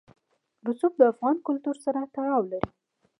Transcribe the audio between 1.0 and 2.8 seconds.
افغان کلتور سره تړاو لري.